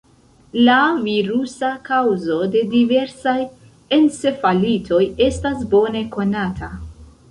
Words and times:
La 0.67 0.77
virusa 1.01 1.69
kaŭzo 1.91 2.39
de 2.57 2.65
diversaj 2.73 3.37
encefalitoj 4.01 5.03
estas 5.31 5.67
bone 5.77 6.07
konata. 6.21 6.77